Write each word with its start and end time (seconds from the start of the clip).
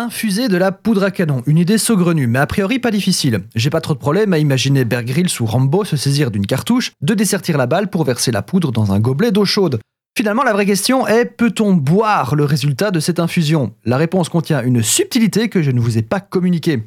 Infuser 0.00 0.46
de 0.46 0.56
la 0.56 0.70
poudre 0.70 1.02
à 1.02 1.10
canon, 1.10 1.42
une 1.46 1.58
idée 1.58 1.76
saugrenue, 1.76 2.28
mais 2.28 2.38
a 2.38 2.46
priori 2.46 2.78
pas 2.78 2.92
difficile. 2.92 3.40
J'ai 3.56 3.68
pas 3.68 3.80
trop 3.80 3.94
de 3.94 3.98
problème 3.98 4.32
à 4.32 4.38
imaginer 4.38 4.84
Bear 4.84 5.02
ou 5.40 5.44
Rambo 5.44 5.84
se 5.84 5.96
saisir 5.96 6.30
d'une 6.30 6.46
cartouche, 6.46 6.92
de 7.00 7.14
dessertir 7.14 7.58
la 7.58 7.66
balle 7.66 7.90
pour 7.90 8.04
verser 8.04 8.30
la 8.30 8.42
poudre 8.42 8.70
dans 8.70 8.92
un 8.92 9.00
gobelet 9.00 9.32
d'eau 9.32 9.44
chaude. 9.44 9.80
Finalement, 10.16 10.44
la 10.44 10.52
vraie 10.52 10.66
question 10.66 11.08
est 11.08 11.24
peut-on 11.24 11.72
boire 11.74 12.36
le 12.36 12.44
résultat 12.44 12.92
de 12.92 13.00
cette 13.00 13.18
infusion? 13.18 13.74
La 13.84 13.96
réponse 13.96 14.28
contient 14.28 14.62
une 14.62 14.84
subtilité 14.84 15.48
que 15.48 15.62
je 15.62 15.72
ne 15.72 15.80
vous 15.80 15.98
ai 15.98 16.02
pas 16.02 16.20
communiquée. 16.20 16.84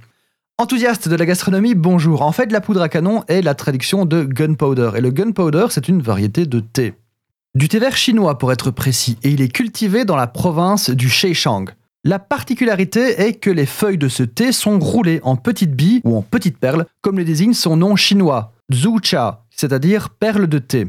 Enthousiaste 0.57 1.09
de 1.09 1.15
la 1.17 1.25
gastronomie, 1.25 1.75
bonjour. 1.75 2.21
En 2.21 2.31
fait, 2.31 2.49
la 2.49 2.61
poudre 2.61 2.81
à 2.81 2.87
canon 2.87 3.25
est 3.27 3.41
la 3.41 3.55
traduction 3.55 4.05
de 4.05 4.23
gunpowder, 4.23 4.91
et 4.95 5.01
le 5.01 5.11
gunpowder, 5.11 5.65
c'est 5.69 5.89
une 5.89 6.01
variété 6.01 6.45
de 6.45 6.61
thé. 6.61 6.93
Du 7.55 7.67
thé 7.67 7.79
vert 7.79 7.97
chinois 7.97 8.37
pour 8.37 8.53
être 8.53 8.71
précis, 8.71 9.17
et 9.23 9.31
il 9.31 9.41
est 9.41 9.51
cultivé 9.51 10.05
dans 10.05 10.15
la 10.15 10.27
province 10.27 10.89
du 10.89 11.09
Sheishang. 11.09 11.71
La 12.03 12.17
particularité 12.17 13.21
est 13.21 13.33
que 13.33 13.51
les 13.51 13.67
feuilles 13.67 13.99
de 13.99 14.07
ce 14.07 14.23
thé 14.23 14.51
sont 14.51 14.79
roulées 14.79 15.19
en 15.21 15.35
petites 15.35 15.75
billes 15.75 16.01
ou 16.03 16.17
en 16.17 16.23
petites 16.23 16.57
perles, 16.57 16.87
comme 17.01 17.19
le 17.19 17.23
désigne 17.23 17.53
son 17.53 17.77
nom 17.77 17.95
chinois, 17.95 18.53
Zhucha, 18.73 19.45
c'est-à-dire 19.51 20.09
perle 20.09 20.47
de 20.47 20.57
thé. 20.57 20.87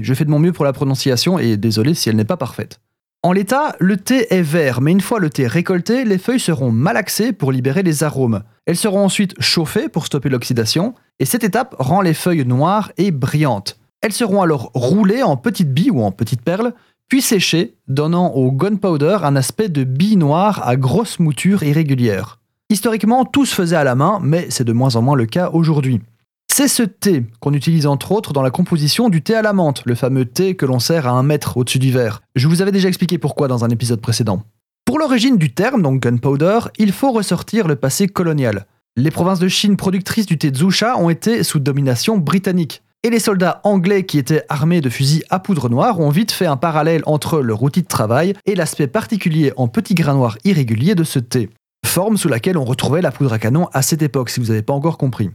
Je 0.00 0.14
fais 0.14 0.24
de 0.24 0.30
mon 0.30 0.38
mieux 0.38 0.54
pour 0.54 0.64
la 0.64 0.72
prononciation 0.72 1.38
et 1.38 1.58
désolé 1.58 1.92
si 1.92 2.08
elle 2.08 2.16
n'est 2.16 2.24
pas 2.24 2.38
parfaite. 2.38 2.80
En 3.22 3.32
l'état, 3.32 3.76
le 3.78 3.98
thé 3.98 4.32
est 4.32 4.40
vert, 4.40 4.80
mais 4.80 4.92
une 4.92 5.02
fois 5.02 5.20
le 5.20 5.28
thé 5.28 5.46
récolté, 5.46 6.06
les 6.06 6.16
feuilles 6.16 6.40
seront 6.40 6.70
malaxées 6.70 7.34
pour 7.34 7.52
libérer 7.52 7.82
les 7.82 8.02
arômes. 8.02 8.42
Elles 8.64 8.78
seront 8.78 9.04
ensuite 9.04 9.34
chauffées 9.42 9.90
pour 9.90 10.06
stopper 10.06 10.30
l'oxydation, 10.30 10.94
et 11.18 11.26
cette 11.26 11.44
étape 11.44 11.76
rend 11.78 12.00
les 12.00 12.14
feuilles 12.14 12.46
noires 12.46 12.90
et 12.96 13.10
brillantes. 13.10 13.78
Elles 14.00 14.12
seront 14.12 14.40
alors 14.40 14.70
roulées 14.74 15.22
en 15.22 15.36
petites 15.36 15.72
billes 15.72 15.90
ou 15.90 16.02
en 16.02 16.10
petites 16.10 16.42
perles, 16.42 16.72
puis 17.14 17.22
séchées, 17.22 17.76
donnant 17.86 18.32
au 18.32 18.50
gunpowder 18.50 19.18
un 19.22 19.36
aspect 19.36 19.68
de 19.68 19.84
billes 19.84 20.16
noires 20.16 20.66
à 20.66 20.74
grosse 20.74 21.20
mouture 21.20 21.62
irrégulière. 21.62 22.40
Historiquement, 22.70 23.24
tout 23.24 23.46
se 23.46 23.54
faisait 23.54 23.76
à 23.76 23.84
la 23.84 23.94
main, 23.94 24.18
mais 24.20 24.48
c'est 24.50 24.64
de 24.64 24.72
moins 24.72 24.96
en 24.96 25.02
moins 25.02 25.14
le 25.14 25.26
cas 25.26 25.50
aujourd'hui. 25.52 26.00
C'est 26.52 26.66
ce 26.66 26.82
thé 26.82 27.24
qu'on 27.38 27.52
utilise 27.52 27.86
entre 27.86 28.10
autres 28.10 28.32
dans 28.32 28.42
la 28.42 28.50
composition 28.50 29.10
du 29.10 29.22
thé 29.22 29.36
à 29.36 29.42
la 29.42 29.52
menthe, 29.52 29.82
le 29.84 29.94
fameux 29.94 30.24
thé 30.24 30.56
que 30.56 30.66
l'on 30.66 30.80
sert 30.80 31.06
à 31.06 31.12
un 31.12 31.22
mètre 31.22 31.56
au-dessus 31.56 31.78
du 31.78 31.92
verre. 31.92 32.20
Je 32.34 32.48
vous 32.48 32.62
avais 32.62 32.72
déjà 32.72 32.88
expliqué 32.88 33.16
pourquoi 33.16 33.46
dans 33.46 33.64
un 33.64 33.70
épisode 33.70 34.00
précédent. 34.00 34.42
Pour 34.84 34.98
l'origine 34.98 35.36
du 35.36 35.54
terme, 35.54 35.82
donc 35.82 36.02
gunpowder, 36.02 36.58
il 36.78 36.90
faut 36.90 37.12
ressortir 37.12 37.68
le 37.68 37.76
passé 37.76 38.08
colonial. 38.08 38.66
Les 38.96 39.12
provinces 39.12 39.38
de 39.38 39.46
Chine 39.46 39.76
productrices 39.76 40.26
du 40.26 40.36
thé 40.36 40.50
Zhusha 40.52 40.98
ont 40.98 41.10
été 41.10 41.44
sous 41.44 41.60
domination 41.60 42.18
britannique. 42.18 42.82
Et 43.06 43.10
les 43.10 43.18
soldats 43.18 43.60
anglais 43.64 44.06
qui 44.06 44.16
étaient 44.16 44.44
armés 44.48 44.80
de 44.80 44.88
fusils 44.88 45.24
à 45.28 45.38
poudre 45.38 45.68
noire 45.68 46.00
ont 46.00 46.08
vite 46.08 46.32
fait 46.32 46.46
un 46.46 46.56
parallèle 46.56 47.02
entre 47.04 47.40
leur 47.40 47.62
outil 47.62 47.82
de 47.82 47.86
travail 47.86 48.32
et 48.46 48.54
l'aspect 48.54 48.86
particulier 48.86 49.52
en 49.58 49.68
petits 49.68 49.94
grains 49.94 50.14
noirs 50.14 50.38
irréguliers 50.44 50.94
de 50.94 51.04
ce 51.04 51.18
thé. 51.18 51.50
Forme 51.84 52.16
sous 52.16 52.28
laquelle 52.28 52.56
on 52.56 52.64
retrouvait 52.64 53.02
la 53.02 53.12
poudre 53.12 53.34
à 53.34 53.38
canon 53.38 53.68
à 53.74 53.82
cette 53.82 54.00
époque, 54.00 54.30
si 54.30 54.40
vous 54.40 54.46
n'avez 54.46 54.62
pas 54.62 54.72
encore 54.72 54.96
compris. 54.96 55.28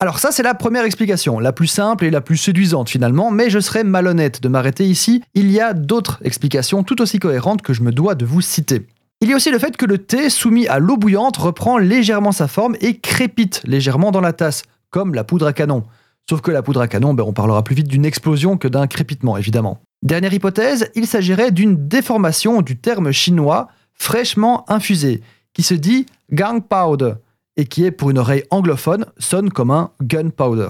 Alors 0.00 0.18
ça 0.18 0.32
c'est 0.32 0.42
la 0.42 0.52
première 0.52 0.84
explication, 0.84 1.38
la 1.38 1.54
plus 1.54 1.66
simple 1.66 2.04
et 2.04 2.10
la 2.10 2.20
plus 2.20 2.36
séduisante 2.36 2.90
finalement, 2.90 3.30
mais 3.30 3.48
je 3.48 3.58
serais 3.58 3.84
malhonnête 3.84 4.42
de 4.42 4.48
m'arrêter 4.48 4.84
ici, 4.84 5.22
il 5.32 5.50
y 5.50 5.60
a 5.60 5.72
d'autres 5.72 6.18
explications 6.24 6.82
tout 6.82 7.00
aussi 7.00 7.20
cohérentes 7.20 7.62
que 7.62 7.72
je 7.72 7.80
me 7.80 7.90
dois 7.90 8.16
de 8.16 8.26
vous 8.26 8.42
citer. 8.42 8.86
Il 9.22 9.30
y 9.30 9.32
a 9.32 9.36
aussi 9.36 9.50
le 9.50 9.58
fait 9.58 9.78
que 9.78 9.86
le 9.86 9.96
thé 9.96 10.28
soumis 10.28 10.68
à 10.68 10.78
l'eau 10.78 10.98
bouillante 10.98 11.38
reprend 11.38 11.78
légèrement 11.78 12.32
sa 12.32 12.48
forme 12.48 12.76
et 12.82 12.98
crépite 12.98 13.62
légèrement 13.64 14.10
dans 14.10 14.20
la 14.20 14.34
tasse, 14.34 14.64
comme 14.90 15.14
la 15.14 15.24
poudre 15.24 15.46
à 15.46 15.54
canon. 15.54 15.84
Sauf 16.28 16.40
que 16.40 16.50
la 16.50 16.62
poudre 16.62 16.80
à 16.80 16.88
canon, 16.88 17.14
ben, 17.14 17.24
on 17.24 17.32
parlera 17.32 17.62
plus 17.62 17.74
vite 17.74 17.88
d'une 17.88 18.04
explosion 18.04 18.56
que 18.56 18.68
d'un 18.68 18.86
crépitement, 18.86 19.36
évidemment. 19.36 19.80
Dernière 20.02 20.32
hypothèse, 20.32 20.90
il 20.94 21.06
s'agirait 21.06 21.50
d'une 21.50 21.88
déformation 21.88 22.62
du 22.62 22.76
terme 22.78 23.12
chinois 23.12 23.68
fraîchement 23.94 24.64
infusé, 24.70 25.22
qui 25.52 25.62
se 25.62 25.74
dit 25.74 26.06
gunpowder, 26.32 27.14
et 27.56 27.66
qui 27.66 27.84
est, 27.84 27.90
pour 27.90 28.10
une 28.10 28.18
oreille 28.18 28.44
anglophone, 28.50 29.06
sonne 29.18 29.50
comme 29.50 29.70
un 29.70 29.90
gunpowder. 30.02 30.68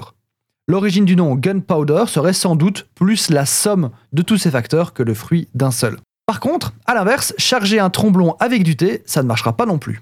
L'origine 0.67 1.05
du 1.05 1.15
nom 1.15 1.35
gunpowder 1.35 2.05
serait 2.07 2.33
sans 2.33 2.55
doute 2.55 2.87
plus 2.95 3.29
la 3.29 3.45
somme 3.45 3.91
de 4.13 4.21
tous 4.21 4.37
ces 4.37 4.51
facteurs 4.51 4.93
que 4.93 5.03
le 5.03 5.13
fruit 5.13 5.47
d'un 5.53 5.71
seul. 5.71 5.97
Par 6.25 6.39
contre, 6.39 6.73
à 6.85 6.95
l'inverse, 6.95 7.33
charger 7.37 7.79
un 7.79 7.89
tromblon 7.89 8.35
avec 8.39 8.63
du 8.63 8.75
thé, 8.75 9.03
ça 9.05 9.21
ne 9.21 9.27
marchera 9.27 9.55
pas 9.55 9.65
non 9.65 9.77
plus. 9.77 10.01